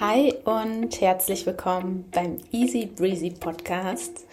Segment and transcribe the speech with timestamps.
[0.00, 4.26] Hi und herzlich willkommen beim Easy Breezy Podcast,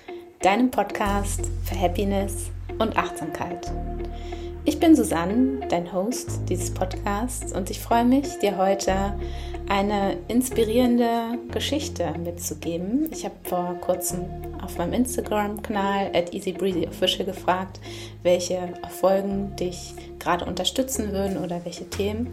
[0.43, 3.71] deinem Podcast für Happiness und Achtsamkeit.
[4.65, 9.15] Ich bin Susanne, dein Host dieses Podcasts und ich freue mich, dir heute
[9.67, 13.09] eine inspirierende Geschichte mitzugeben.
[13.11, 14.25] Ich habe vor kurzem
[14.63, 17.79] auf meinem Instagram-Kanal at EasyBreezyOfficial gefragt,
[18.21, 22.29] welche Folgen dich gerade unterstützen würden oder welche Themen.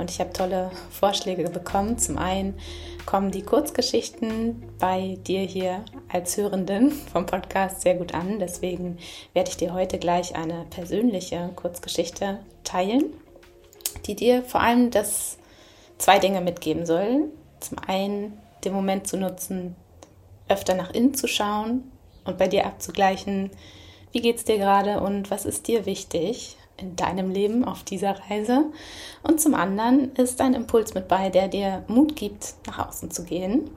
[0.00, 1.98] Und ich habe tolle Vorschläge bekommen.
[1.98, 2.58] Zum einen
[3.04, 8.38] kommen die Kurzgeschichten bei dir hier als Hörenden vom Podcast sehr gut an.
[8.38, 8.96] Deswegen
[9.34, 13.12] werde ich dir heute gleich eine persönliche Kurzgeschichte teilen,
[14.06, 15.36] die dir vor allem das
[15.98, 17.24] zwei Dinge mitgeben soll.
[17.60, 19.76] Zum einen den Moment zu nutzen,
[20.48, 21.92] öfter nach innen zu schauen
[22.24, 23.50] und bei dir abzugleichen,
[24.12, 28.16] wie geht es dir gerade und was ist dir wichtig in deinem Leben auf dieser
[28.28, 28.64] Reise.
[29.22, 33.24] Und zum anderen ist ein Impuls mit bei, der dir Mut gibt, nach außen zu
[33.24, 33.70] gehen.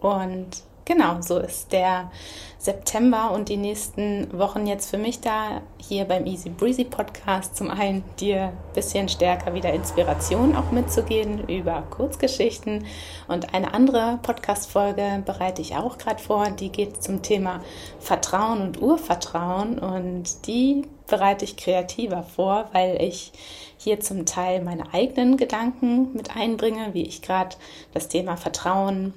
[0.00, 2.10] Und Genau, so ist der
[2.56, 7.58] September und die nächsten Wochen jetzt für mich da hier beim Easy Breezy Podcast.
[7.58, 12.86] Zum einen dir ein bisschen stärker wieder Inspiration auch mitzugehen über Kurzgeschichten
[13.28, 16.48] und eine andere Podcast-Folge bereite ich auch gerade vor.
[16.52, 17.60] Die geht zum Thema
[18.00, 23.32] Vertrauen und Urvertrauen und die bereite ich kreativer vor, weil ich
[23.76, 27.56] hier zum Teil meine eigenen Gedanken mit einbringe, wie ich gerade
[27.92, 29.12] das Thema Vertrauen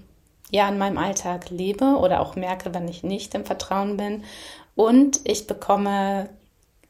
[0.51, 4.23] ja in meinem Alltag lebe oder auch merke, wenn ich nicht im Vertrauen bin.
[4.75, 6.29] Und ich bekomme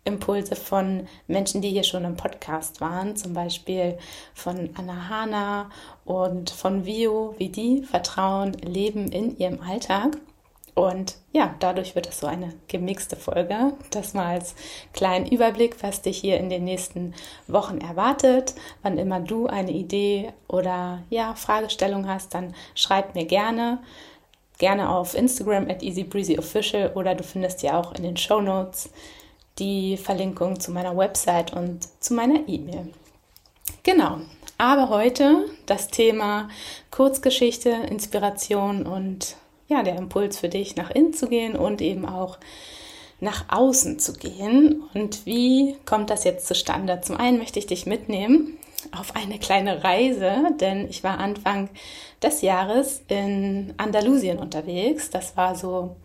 [0.04, 3.98] Impulse von Menschen, die hier schon im Podcast waren, zum Beispiel
[4.34, 5.70] von Anna Hana
[6.06, 10.18] und von Vio, wie die Vertrauen leben in ihrem Alltag.
[10.74, 13.74] Und ja, dadurch wird es so eine gemixte Folge.
[13.90, 14.56] Das mal als
[14.94, 17.14] kleinen Überblick, was dich hier in den nächsten
[17.48, 18.56] Wochen erwartet.
[18.82, 23.80] Wann immer du eine Idee oder ja, Fragestellung hast, dann schreib mir gerne.
[24.60, 28.92] Gerne auf Instagram at easybreezyofficial oder du findest ja auch in den Show Notes
[29.60, 32.94] die Verlinkung zu meiner Website und zu meiner E-Mail.
[33.84, 34.20] Genau.
[34.58, 36.48] Aber heute das Thema
[36.92, 39.36] Kurzgeschichte, Inspiration und
[39.72, 42.38] ja, der Impuls für dich, nach innen zu gehen und eben auch
[43.20, 44.84] nach außen zu gehen.
[44.94, 47.02] Und wie kommt das jetzt zustande?
[47.02, 48.58] Zum einen möchte ich dich mitnehmen
[48.98, 51.70] auf eine kleine Reise, denn ich war Anfang
[52.22, 55.10] des Jahres in Andalusien unterwegs.
[55.10, 55.96] Das war so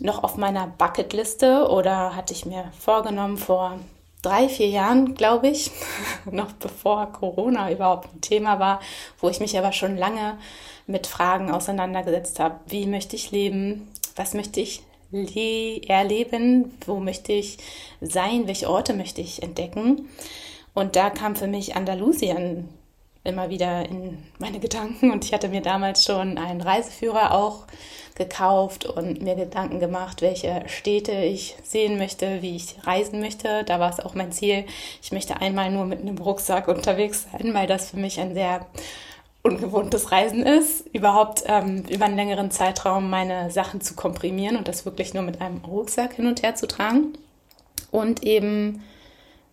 [0.00, 3.78] noch auf meiner Bucketliste oder hatte ich mir vorgenommen vor
[4.22, 5.70] drei, vier Jahren, glaube ich,
[6.30, 8.80] noch bevor Corona überhaupt ein Thema war,
[9.20, 10.38] wo ich mich aber schon lange
[10.86, 12.60] mit Fragen auseinandergesetzt habe.
[12.66, 13.88] Wie möchte ich leben?
[14.16, 14.82] Was möchte ich
[15.88, 16.74] erleben?
[16.86, 17.58] Wo möchte ich
[18.00, 18.46] sein?
[18.46, 20.08] Welche Orte möchte ich entdecken?
[20.74, 22.68] Und da kam für mich Andalusien
[23.22, 27.64] immer wieder in meine Gedanken und ich hatte mir damals schon einen Reiseführer auch
[28.16, 33.64] gekauft und mir Gedanken gemacht, welche Städte ich sehen möchte, wie ich reisen möchte.
[33.64, 34.66] Da war es auch mein Ziel.
[35.02, 38.66] Ich möchte einmal nur mit einem Rucksack unterwegs sein, weil das für mich ein sehr
[39.44, 44.86] ungewohntes Reisen ist, überhaupt ähm, über einen längeren Zeitraum meine Sachen zu komprimieren und das
[44.86, 47.12] wirklich nur mit einem Rucksack hin und her zu tragen
[47.90, 48.82] und eben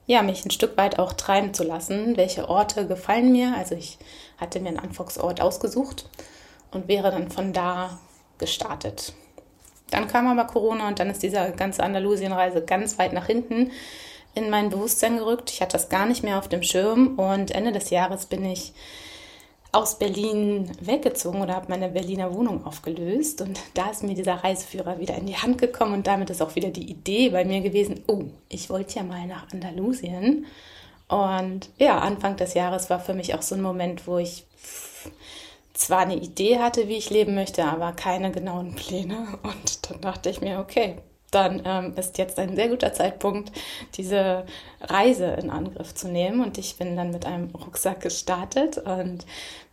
[0.08, 3.54] ja mich ein Stück weit auch treiben zu lassen, welche Orte gefallen mir.
[3.58, 3.98] Also ich
[4.38, 6.10] hatte mir einen Anfangsort ausgesucht
[6.72, 8.00] und wäre dann von da
[8.38, 9.14] gestartet.
[9.90, 13.72] Dann kam aber Corona und dann ist diese ganze Andalusienreise ganz weit nach hinten
[14.36, 15.52] in mein Bewusstsein gerückt.
[15.52, 18.72] Ich hatte das gar nicht mehr auf dem Schirm und Ende des Jahres bin ich
[19.72, 23.42] aus Berlin weggezogen oder habe meine Berliner Wohnung aufgelöst.
[23.42, 26.56] Und da ist mir dieser Reiseführer wieder in die Hand gekommen und damit ist auch
[26.56, 30.46] wieder die Idee bei mir gewesen, oh, ich wollte ja mal nach Andalusien.
[31.08, 34.46] Und ja, Anfang des Jahres war für mich auch so ein Moment, wo ich
[35.74, 39.40] zwar eine Idee hatte, wie ich leben möchte, aber keine genauen Pläne.
[39.44, 40.98] Und dann dachte ich mir, okay,
[41.32, 43.52] dann ähm, ist jetzt ein sehr guter Zeitpunkt,
[43.96, 44.46] diese
[44.82, 46.44] Reise in Angriff zu nehmen.
[46.44, 49.26] Und ich bin dann mit einem Rucksack gestartet und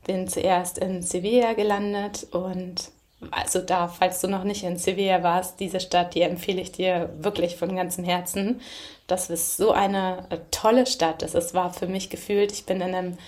[0.07, 2.29] bin zuerst in Sevilla gelandet.
[2.31, 2.91] Und
[3.33, 7.11] also da, falls du noch nicht in Sevilla warst, diese Stadt, die empfehle ich dir
[7.19, 8.61] wirklich von ganzem Herzen.
[9.09, 11.23] Das ist so eine äh, tolle Stadt.
[11.23, 13.19] Es war für mich gefühlt, ich bin in einem,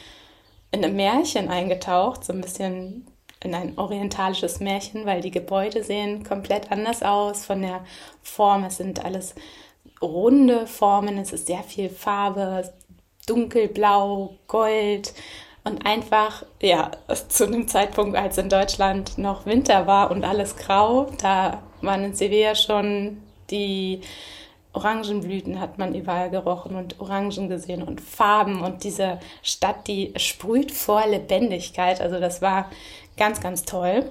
[0.71, 3.09] in einem Märchen eingetaucht, so ein bisschen
[3.43, 7.85] in ein orientalisches Märchen, weil die Gebäude sehen komplett anders aus von der
[8.23, 8.65] Form.
[8.65, 9.35] Es sind alles
[10.03, 12.71] runde Formen, es ist sehr viel Farbe,
[13.27, 15.15] dunkelblau, Gold
[15.65, 16.91] und einfach, ja,
[17.29, 22.15] zu einem Zeitpunkt, als in Deutschland noch Winter war und alles grau, da waren in
[22.15, 24.01] Sevilla schon die
[24.73, 30.71] Orangenblüten hat man überall gerochen und Orangen gesehen und Farben und diese Stadt, die sprüht
[30.71, 32.01] vor Lebendigkeit.
[32.01, 32.71] Also das war
[33.21, 34.11] ganz, ganz toll.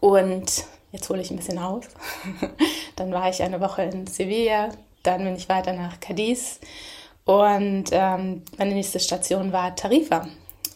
[0.00, 1.84] Und jetzt hole ich ein bisschen aus.
[2.96, 4.70] dann war ich eine Woche in Sevilla,
[5.02, 6.58] dann bin ich weiter nach Cadiz
[7.26, 10.26] und ähm, meine nächste Station war Tarifa.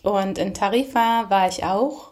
[0.02, 2.10] Und in Tarifa war ich auch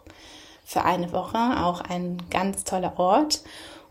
[0.65, 3.43] für eine Woche, auch ein ganz toller Ort.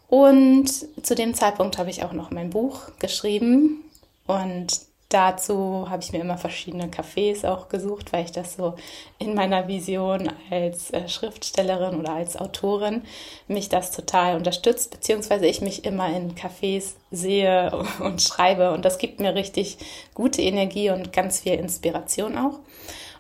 [0.08, 0.68] Und
[1.04, 3.84] zu dem Zeitpunkt habe ich auch noch mein Buch geschrieben
[4.26, 4.80] und
[5.10, 8.74] dazu habe ich mir immer verschiedene Cafés auch gesucht, weil ich das so
[9.18, 13.02] in meiner Vision als äh, Schriftstellerin oder als Autorin
[13.48, 18.98] mich das total unterstützt, beziehungsweise ich mich immer in Cafés sehe und schreibe und das
[18.98, 19.78] gibt mir richtig
[20.14, 22.60] gute Energie und ganz viel Inspiration auch.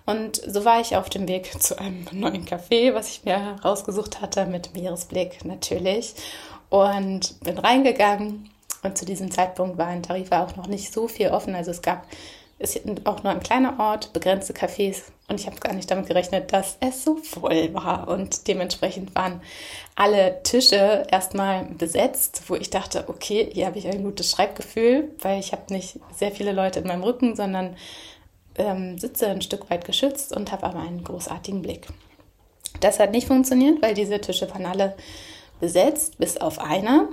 [0.06, 4.20] Und so war ich auf dem Weg zu einem neuen Café, was ich mir rausgesucht
[4.20, 6.14] hatte, mit Meeresblick natürlich
[6.68, 8.50] und bin reingegangen.
[8.82, 11.54] Und zu diesem Zeitpunkt war in Tarifa auch noch nicht so viel offen.
[11.54, 12.06] Also es gab
[12.60, 15.04] ist auch nur ein kleiner Ort, begrenzte Cafés.
[15.28, 18.06] Und ich habe gar nicht damit gerechnet, dass es so voll war.
[18.08, 19.40] Und dementsprechend waren
[19.96, 25.40] alle Tische erstmal besetzt, wo ich dachte, okay, hier habe ich ein gutes Schreibgefühl, weil
[25.40, 27.76] ich habe nicht sehr viele Leute in meinem Rücken, sondern
[28.56, 31.86] ähm, sitze ein Stück weit geschützt und habe aber einen großartigen Blick.
[32.80, 34.96] Das hat nicht funktioniert, weil diese Tische waren alle
[35.60, 37.08] besetzt, bis auf einer.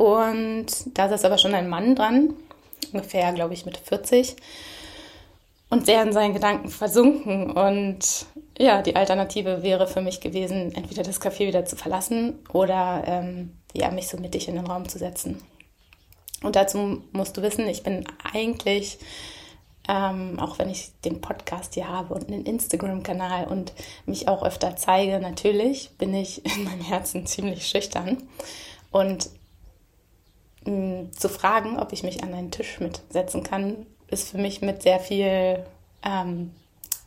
[0.00, 2.32] Und da saß aber schon ein Mann dran,
[2.90, 4.34] ungefähr, glaube ich, mit 40
[5.68, 7.50] und sehr in seinen Gedanken versunken.
[7.50, 8.24] Und
[8.58, 13.52] ja, die Alternative wäre für mich gewesen, entweder das Café wieder zu verlassen oder ähm,
[13.74, 15.42] ja, mich so mittig in den Raum zu setzen.
[16.42, 19.00] Und dazu musst du wissen, ich bin eigentlich,
[19.86, 23.74] ähm, auch wenn ich den Podcast hier habe und einen Instagram-Kanal und
[24.06, 28.16] mich auch öfter zeige, natürlich bin ich in meinem Herzen ziemlich schüchtern.
[28.92, 29.28] Und
[30.64, 35.00] zu fragen, ob ich mich an einen Tisch mitsetzen kann, ist für mich mit sehr
[35.00, 35.64] viel
[36.04, 36.50] ähm,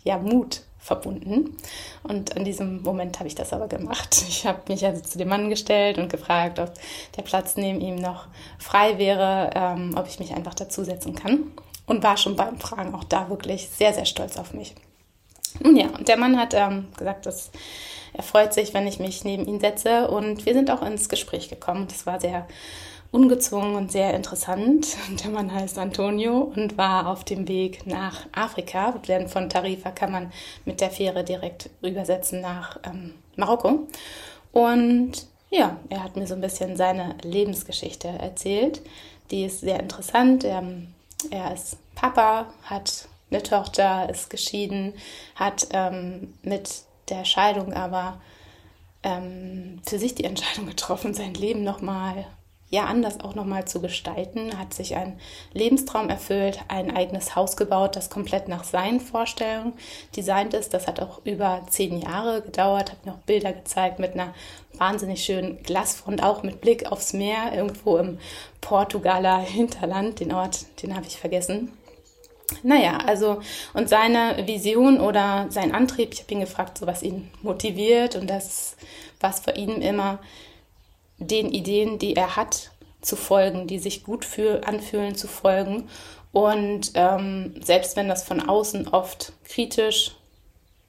[0.03, 1.55] ja, Mut verbunden.
[2.03, 4.23] Und in diesem Moment habe ich das aber gemacht.
[4.27, 6.73] Ich habe mich also zu dem Mann gestellt und gefragt, ob
[7.15, 8.27] der Platz neben ihm noch
[8.57, 11.51] frei wäre, ähm, ob ich mich einfach dazusetzen kann.
[11.85, 14.73] Und war schon beim Fragen auch da wirklich sehr, sehr stolz auf mich.
[15.61, 17.51] Nun ja, und der Mann hat ähm, gesagt, dass
[18.13, 20.07] er freut sich, wenn ich mich neben ihn setze.
[20.07, 21.87] Und wir sind auch ins Gespräch gekommen.
[21.87, 22.47] Das war sehr
[23.13, 24.97] ungezwungen und sehr interessant.
[25.23, 30.11] Der Mann heißt Antonio und war auf dem Weg nach Afrika, denn von Tarifa kann
[30.11, 30.33] man
[30.65, 33.87] mit der Fähre direkt übersetzen nach ähm, Marokko.
[34.51, 38.81] Und ja, er hat mir so ein bisschen seine Lebensgeschichte erzählt.
[39.29, 40.43] Die ist sehr interessant.
[40.43, 40.63] Er,
[41.29, 44.93] er ist Papa, hat eine Tochter, ist geschieden,
[45.35, 48.19] hat ähm, mit der Scheidung aber
[49.03, 52.25] ähm, für sich die Entscheidung getroffen, sein Leben nochmal
[52.73, 55.19] ja anders auch nochmal zu gestalten, hat sich ein
[55.53, 59.73] Lebenstraum erfüllt, ein eigenes Haus gebaut, das komplett nach seinen Vorstellungen
[60.17, 60.73] designt ist.
[60.73, 64.33] Das hat auch über zehn Jahre gedauert, hat mir auch Bilder gezeigt mit einer
[64.73, 68.17] wahnsinnig schönen Glasfront, auch mit Blick aufs Meer, irgendwo im
[68.59, 70.19] Portugaler Hinterland.
[70.19, 71.71] Den Ort, den habe ich vergessen.
[72.63, 73.39] Naja, also
[73.75, 78.27] und seine Vision oder sein Antrieb, ich habe ihn gefragt, so was ihn motiviert und
[78.27, 78.77] das,
[79.19, 80.19] was für ihn immer
[81.27, 82.71] den Ideen, die er hat,
[83.01, 85.89] zu folgen, die sich gut für, anfühlen, zu folgen.
[86.31, 90.15] Und ähm, selbst wenn das von außen oft kritisch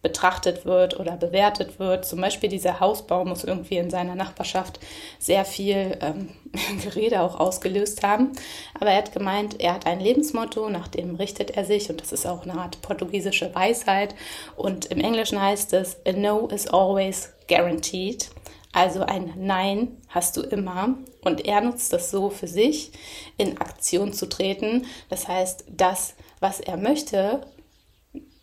[0.05, 4.79] betrachtet wird oder bewertet wird, zum Beispiel dieser Hausbau muss irgendwie in seiner Nachbarschaft
[5.19, 6.29] sehr viel ähm,
[6.85, 8.33] Gerede auch ausgelöst haben.
[8.79, 12.13] Aber er hat gemeint, er hat ein Lebensmotto, nach dem richtet er sich und das
[12.13, 14.15] ist auch eine Art portugiesische Weisheit.
[14.57, 18.29] Und im Englischen heißt es, a no is always guaranteed.
[18.75, 20.99] Also ein Nein hast du immer.
[21.23, 22.91] Und er nutzt das so für sich,
[23.39, 24.87] in Aktion zu treten.
[25.09, 27.47] Das heißt, das, was er möchte,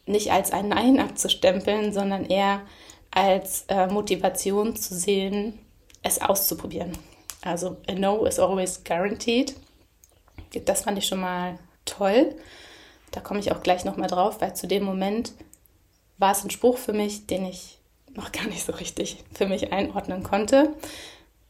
[0.06, 2.62] nicht als ein Nein abzustempeln, sondern eher
[3.12, 5.60] als äh, Motivation zu sehen,
[6.02, 6.98] es auszuprobieren.
[7.42, 9.54] Also a no is always guaranteed.
[10.66, 12.36] Das fand ich schon mal toll.
[13.12, 15.34] Da komme ich auch gleich nochmal drauf, weil zu dem Moment
[16.18, 17.81] war es ein Spruch für mich, den ich
[18.16, 20.74] noch gar nicht so richtig für mich einordnen konnte.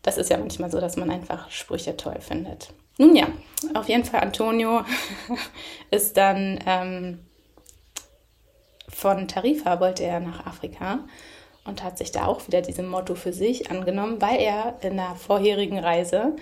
[0.01, 2.73] Das ist ja manchmal so, dass man einfach Sprüche toll findet.
[2.97, 3.27] Nun ja,
[3.73, 4.83] auf jeden Fall Antonio
[5.91, 7.19] ist dann ähm,
[8.89, 10.99] von Tarifa wollte er nach Afrika
[11.63, 15.15] und hat sich da auch wieder diesem Motto für sich angenommen, weil er in der
[15.15, 16.35] vorherigen Reise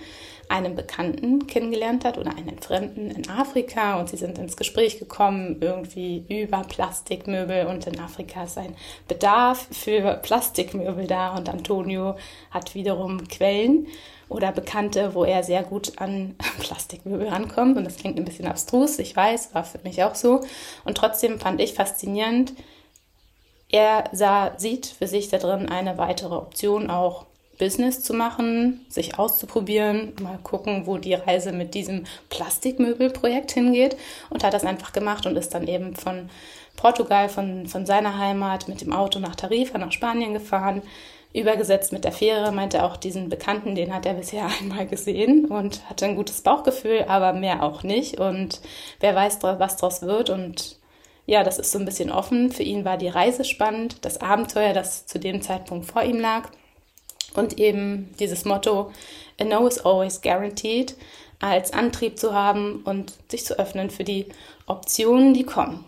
[0.48, 5.58] einen Bekannten kennengelernt hat oder einen Fremden in Afrika und sie sind ins Gespräch gekommen,
[5.60, 8.74] irgendwie über Plastikmöbel und in Afrika ist ein
[9.06, 12.16] Bedarf für Plastikmöbel da und Antonio
[12.50, 13.86] hat wiederum Quellen
[14.28, 18.98] oder Bekannte, wo er sehr gut an Plastikmöbel rankommt und das klingt ein bisschen abstrus,
[18.98, 20.40] ich weiß, war für mich auch so.
[20.84, 22.54] Und trotzdem fand ich faszinierend,
[23.72, 27.26] er sah, sieht für sich da drin eine weitere Option auch
[27.58, 33.96] Business zu machen, sich auszuprobieren, mal gucken, wo die Reise mit diesem Plastikmöbelprojekt hingeht
[34.30, 36.30] und hat das einfach gemacht und ist dann eben von
[36.76, 40.80] Portugal, von, von seiner Heimat mit dem Auto nach Tarifa, nach Spanien gefahren,
[41.34, 45.88] übergesetzt mit der Fähre, meinte auch diesen Bekannten, den hat er bisher einmal gesehen und
[45.88, 48.18] hatte ein gutes Bauchgefühl, aber mehr auch nicht.
[48.18, 48.62] Und
[49.00, 50.79] wer weiß, was daraus wird und
[51.30, 52.50] ja, das ist so ein bisschen offen.
[52.50, 56.50] Für ihn war die Reise spannend, das Abenteuer, das zu dem Zeitpunkt vor ihm lag
[57.34, 58.90] und eben dieses Motto,
[59.40, 60.96] a no is always guaranteed,
[61.38, 64.26] als Antrieb zu haben und sich zu öffnen für die
[64.66, 65.84] Optionen, die kommen.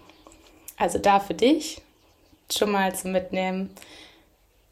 [0.77, 1.83] Also da für dich
[2.49, 3.71] schon mal zu mitnehmen,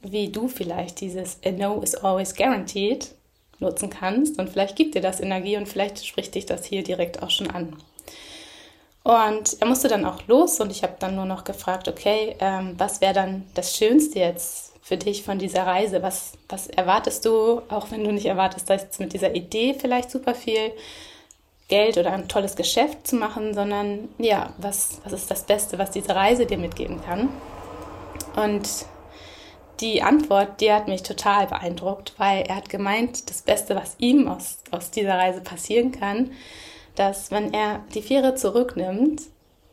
[0.02, 3.08] wie du vielleicht dieses a no is always guaranteed
[3.58, 7.24] nutzen kannst und vielleicht gibt dir das Energie und vielleicht spricht dich das hier direkt
[7.24, 7.76] auch schon an.
[9.02, 12.74] Und er musste dann auch los und ich habe dann nur noch gefragt, okay, ähm,
[12.76, 16.02] was wäre dann das Schönste jetzt für dich von dieser Reise?
[16.02, 20.10] Was, was erwartest du, auch wenn du nicht erwartest, dass jetzt mit dieser Idee vielleicht
[20.10, 20.72] super viel
[21.68, 25.92] Geld oder ein tolles Geschäft zu machen, sondern ja, was, was ist das Beste, was
[25.92, 27.30] diese Reise dir mitgeben kann?
[28.36, 28.68] Und
[29.80, 34.28] die Antwort, die hat mich total beeindruckt, weil er hat gemeint, das Beste, was ihm
[34.28, 36.32] aus, aus dieser Reise passieren kann,
[36.94, 39.22] dass wenn er die Fähre zurücknimmt,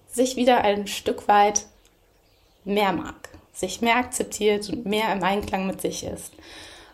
[0.08, 1.66] sich wieder ein Stück weit
[2.64, 6.34] mehr mag sich mehr akzeptiert und mehr im Einklang mit sich ist.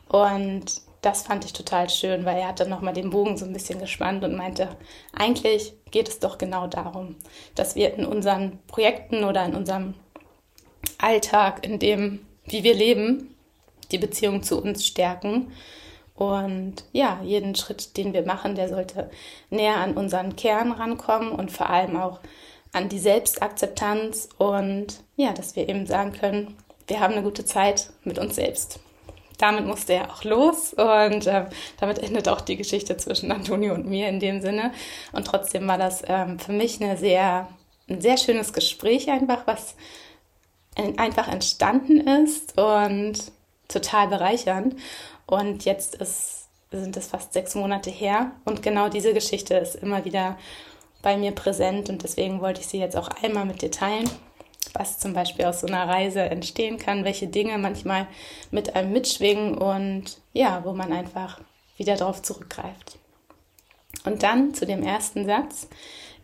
[0.08, 3.52] Und das fand ich total schön, weil er hat dann nochmal den Bogen so ein
[3.52, 4.70] bisschen gespannt und meinte,
[5.12, 7.18] eigentlich geht es doch genau darum,
[7.56, 9.96] dass wir in unseren Projekten oder in unserem
[10.98, 13.36] Alltag, in dem, wie wir leben,
[13.92, 15.52] die Beziehung zu uns stärken.
[16.16, 19.10] Und ja, jeden Schritt, den wir machen, der sollte
[19.50, 22.20] näher an unseren Kern rankommen und vor allem auch
[22.72, 26.56] an die Selbstakzeptanz und ja, dass wir eben sagen können,
[26.88, 28.80] wir haben eine gute Zeit mit uns selbst.
[29.38, 31.46] Damit musste er auch los und äh,
[31.80, 34.72] damit endet auch die Geschichte zwischen Antonio und mir in dem Sinne.
[35.12, 37.48] Und trotzdem war das ähm, für mich eine sehr,
[37.90, 39.76] ein sehr schönes Gespräch einfach, was
[40.98, 43.32] einfach entstanden ist und
[43.68, 44.76] total bereichernd.
[45.34, 50.06] Und jetzt ist, sind es fast sechs Monate her und genau diese Geschichte ist immer
[50.06, 50.38] wieder
[51.02, 54.08] bei mir präsent und deswegen wollte ich sie jetzt auch einmal mit dir teilen,
[54.74, 58.08] was zum Beispiel aus so einer Reise entstehen kann, welche Dinge manchmal
[58.52, 61.40] mit einem mitschwingen und ja, wo man einfach
[61.78, 63.00] wieder darauf zurückgreift.
[64.06, 65.68] Und dann zu dem ersten Satz,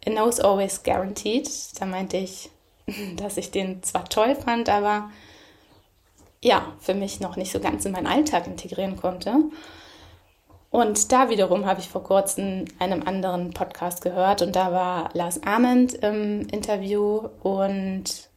[0.06, 1.50] a no is always guaranteed.
[1.80, 2.52] Da meinte ich,
[3.16, 5.10] dass ich den zwar toll fand, aber
[6.42, 9.36] ja, für mich noch nicht so ganz in meinen Alltag integrieren konnte.
[10.72, 15.42] Und da wiederum habe ich vor kurzem einem anderen Podcast gehört und da war Lars
[15.44, 18.30] Ament im Interview und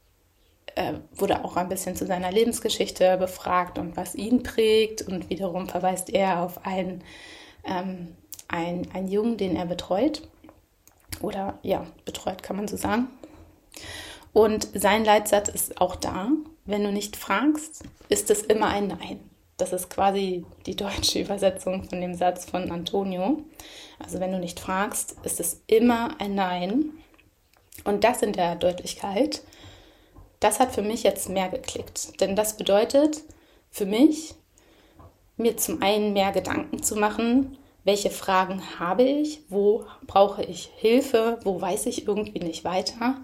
[0.74, 5.02] äh, wurde auch ein bisschen zu seiner Lebensgeschichte befragt und was ihn prägt.
[5.02, 7.04] Und wiederum verweist er auf einen,
[7.64, 8.16] ähm,
[8.48, 10.22] einen, einen Jungen, den er betreut.
[11.20, 13.08] Oder ja, betreut kann man so sagen.
[14.32, 16.28] Und sein Leitsatz ist auch da.
[16.64, 19.20] Wenn du nicht fragst, ist es immer ein Nein.
[19.56, 23.42] Das ist quasi die deutsche Übersetzung von dem Satz von Antonio.
[23.98, 26.90] Also wenn du nicht fragst, ist es immer ein Nein.
[27.84, 29.42] Und das in der Deutlichkeit,
[30.40, 32.20] das hat für mich jetzt mehr geklickt.
[32.20, 33.22] Denn das bedeutet
[33.70, 34.34] für mich,
[35.36, 41.40] mir zum einen mehr Gedanken zu machen, welche Fragen habe ich, wo brauche ich Hilfe,
[41.42, 43.16] wo weiß ich irgendwie nicht weiter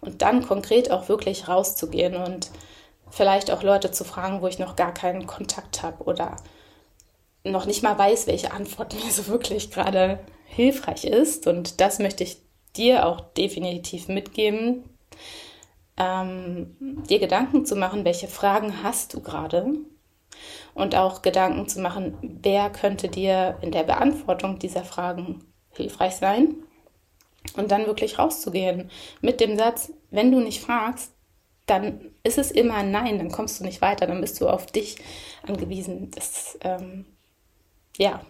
[0.00, 2.50] und dann konkret auch wirklich rauszugehen und
[3.10, 6.36] vielleicht auch Leute zu fragen, wo ich noch gar keinen Kontakt habe oder
[7.44, 11.46] noch nicht mal weiß, welche Antwort mir so wirklich gerade hilfreich ist.
[11.46, 12.42] Und das möchte ich
[12.76, 14.84] dir auch definitiv mitgeben,
[15.96, 16.76] ähm,
[17.08, 19.66] dir Gedanken zu machen, welche Fragen hast du gerade?
[20.72, 26.54] Und auch Gedanken zu machen, wer könnte dir in der Beantwortung dieser Fragen hilfreich sein?
[27.56, 28.90] Und dann wirklich rauszugehen
[29.20, 31.12] mit dem Satz, wenn du nicht fragst,
[31.70, 34.66] dann ist es immer ein Nein, dann kommst du nicht weiter, dann bist du auf
[34.66, 34.96] dich
[35.46, 36.10] angewiesen.
[36.10, 37.06] Das, ähm,
[37.96, 38.22] ja,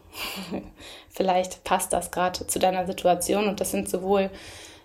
[1.08, 4.30] vielleicht passt das gerade zu deiner Situation und das sind sowohl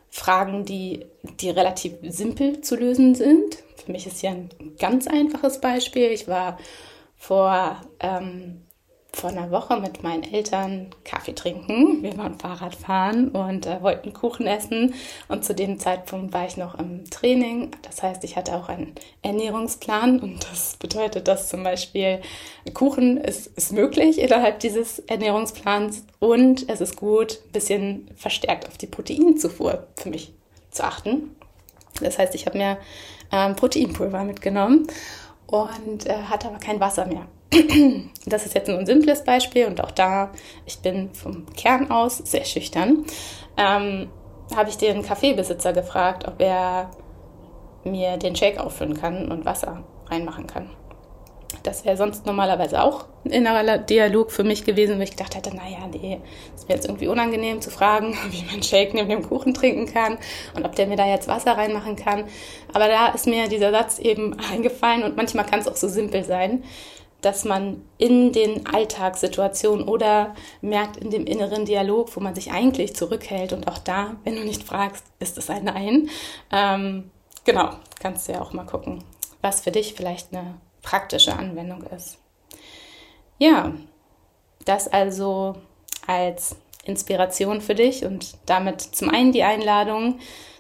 [0.09, 1.05] Fragen, die,
[1.41, 3.57] die relativ simpel zu lösen sind.
[3.83, 6.12] Für mich ist hier ein ganz einfaches Beispiel.
[6.12, 6.57] Ich war
[7.17, 8.64] vor ähm,
[9.15, 12.03] vor einer Woche mit meinen Eltern Kaffee trinken.
[12.03, 14.93] Wir waren Fahrrad fahren und äh, wollten Kuchen essen.
[15.29, 17.72] Und zu dem Zeitpunkt war ich noch im Training.
[17.81, 20.19] Das heißt, ich hatte auch einen Ernährungsplan.
[20.19, 22.19] Und das bedeutet, dass zum Beispiel
[22.74, 26.03] Kuchen ist, ist möglich innerhalb dieses Ernährungsplans.
[26.19, 30.34] Und es ist gut, ein bisschen verstärkt auf die Proteinzufuhr für mich
[30.72, 31.36] zu achten.
[32.01, 32.77] Das heißt, ich habe mir
[33.31, 34.88] ähm, Proteinpulver mitgenommen
[35.48, 37.27] und äh, hatte aber kein Wasser mehr.
[38.27, 40.31] Das ist jetzt nur ein simples Beispiel und auch da,
[40.65, 43.05] ich bin vom Kern aus sehr schüchtern,
[43.55, 44.09] ähm,
[44.55, 46.89] habe ich den Kaffeebesitzer gefragt, ob er
[47.83, 50.71] mir den Shake auffüllen kann und Wasser reinmachen kann.
[51.63, 55.55] Das wäre sonst normalerweise auch ein innerer Dialog für mich gewesen, wo ich gedacht hätte,
[55.55, 56.19] naja, nee,
[56.55, 60.17] ist mir jetzt irgendwie unangenehm zu fragen, wie man Shake neben dem Kuchen trinken kann
[60.55, 62.25] und ob der mir da jetzt Wasser reinmachen kann.
[62.73, 66.23] Aber da ist mir dieser Satz eben eingefallen und manchmal kann es auch so simpel
[66.23, 66.63] sein,
[67.25, 72.96] dass man in den Alltagssituationen oder merkt in dem inneren Dialog, wo man sich eigentlich
[72.96, 76.10] zurückhält und auch da, wenn du nicht fragst, ist es ein Nein.
[76.51, 77.10] Ähm,
[77.44, 79.03] genau, kannst du ja auch mal gucken,
[79.41, 82.20] was für dich vielleicht eine praktische Anwendung ist.
[83.39, 83.74] Ja,
[84.65, 85.55] das also
[86.05, 90.20] als Inspiration für dich und damit zum einen die Einladung.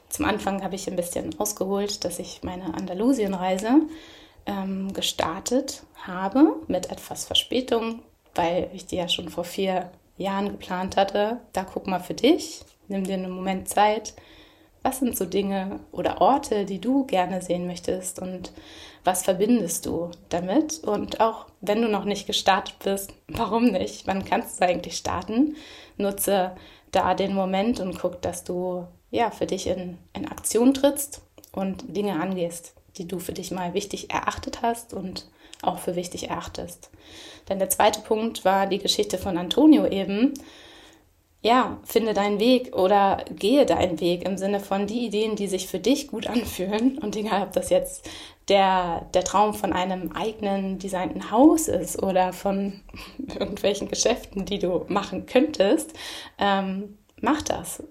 [0.09, 3.81] Zum Anfang habe ich ein bisschen ausgeholt, dass ich meine Andalusienreise
[4.45, 8.01] ähm, gestartet habe mit etwas Verspätung,
[8.35, 11.39] weil ich die ja schon vor vier Jahren geplant hatte.
[11.53, 14.13] Da guck mal für dich, nimm dir einen Moment Zeit.
[14.83, 18.51] Was sind so Dinge oder Orte, die du gerne sehen möchtest und
[19.03, 20.83] was verbindest du damit?
[20.83, 24.05] Und auch wenn du noch nicht gestartet bist, warum nicht?
[24.05, 25.55] Wann kannst du eigentlich starten?
[25.97, 26.55] Nutze
[26.91, 31.21] da den Moment und guck, dass du ja für dich in, in Aktion trittst
[31.51, 35.27] und Dinge angehst, die du für dich mal wichtig erachtet hast und
[35.61, 36.89] auch für wichtig erachtest.
[37.49, 40.33] Denn der zweite Punkt war die Geschichte von Antonio eben
[41.45, 45.67] ja, finde deinen Weg oder gehe deinen Weg im Sinne von die Ideen, die sich
[45.67, 46.97] für dich gut anfühlen.
[46.97, 48.09] Und egal, ob das jetzt
[48.47, 52.81] der, der Traum von einem eigenen designten Haus ist oder von
[53.39, 55.93] irgendwelchen Geschäften, die du machen könntest,
[56.39, 57.83] ähm, mach das.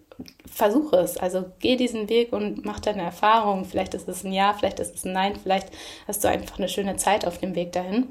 [0.47, 1.17] Versuche es.
[1.17, 3.65] Also geh diesen Weg und mach deine Erfahrung.
[3.65, 5.69] Vielleicht ist es ein Ja, vielleicht ist es ein Nein, vielleicht
[6.07, 8.07] hast du einfach eine schöne Zeit auf dem Weg dahin.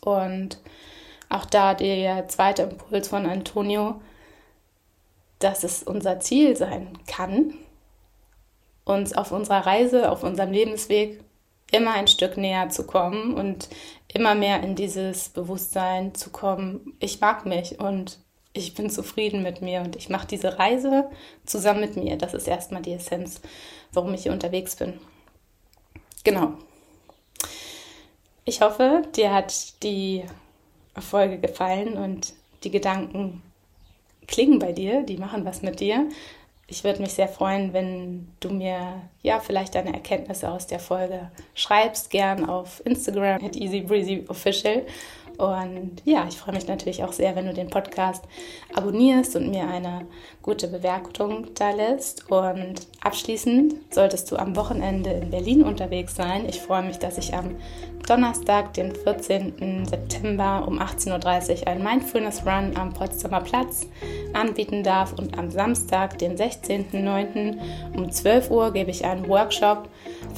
[0.00, 0.58] Und
[1.28, 4.00] auch da der zweite Impuls von Antonio,
[5.38, 7.54] dass es unser Ziel sein kann,
[8.84, 11.22] uns auf unserer Reise, auf unserem Lebensweg
[11.70, 13.68] immer ein Stück näher zu kommen und
[14.08, 18.18] immer mehr in dieses Bewusstsein zu kommen, ich mag mich und
[18.54, 21.10] ich bin zufrieden mit mir und ich mache diese Reise
[21.46, 22.16] zusammen mit mir.
[22.16, 23.40] Das ist erstmal die Essenz,
[23.92, 25.00] warum ich hier unterwegs bin.
[26.24, 26.52] Genau.
[28.44, 30.24] Ich hoffe, dir hat die
[30.98, 32.34] Folge gefallen und
[32.64, 33.42] die Gedanken
[34.26, 36.08] klingen bei dir, die machen was mit dir.
[36.66, 41.30] Ich würde mich sehr freuen, wenn du mir ja vielleicht deine Erkenntnisse aus der Folge
[41.54, 44.86] schreibst, gern auf Instagram at easybreezyofficial
[45.38, 48.24] und ja, ich freue mich natürlich auch sehr, wenn du den Podcast
[48.74, 50.06] abonnierst und mir eine
[50.42, 52.30] gute Bewertung da lässt.
[52.30, 56.46] Und abschließend solltest du am Wochenende in Berlin unterwegs sein.
[56.48, 57.56] Ich freue mich, dass ich am
[58.06, 59.86] Donnerstag, den 14.
[59.86, 63.86] September um 18.30 Uhr einen Mindfulness Run am Potsdamer Platz
[64.32, 65.12] anbieten darf.
[65.12, 67.58] Und am Samstag, den 16.09.
[67.96, 69.88] um 12 Uhr gebe ich einen Workshop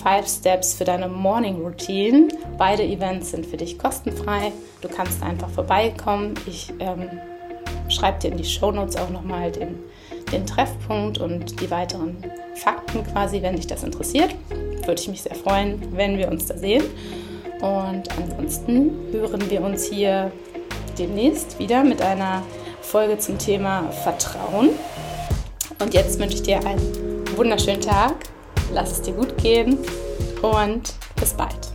[0.03, 2.29] Five Steps für deine Morning Routine.
[2.59, 4.53] Beide Events sind für dich kostenfrei.
[4.81, 6.35] Du kannst einfach vorbeikommen.
[6.47, 7.09] Ich ähm,
[7.89, 9.79] schreibe dir in die Show Notes auch nochmal den,
[10.33, 12.17] den Treffpunkt und die weiteren
[12.55, 14.35] Fakten quasi, wenn dich das interessiert.
[14.85, 16.85] Würde ich mich sehr freuen, wenn wir uns da sehen.
[17.61, 20.31] Und ansonsten hören wir uns hier
[20.99, 22.43] demnächst wieder mit einer
[22.83, 24.71] Folge zum Thema Vertrauen.
[25.79, 28.15] Und jetzt wünsche ich dir einen wunderschönen Tag
[28.75, 29.79] lass es dir gut gehen
[30.43, 31.74] und bis bald.